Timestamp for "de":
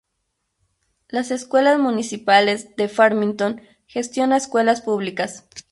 2.75-2.89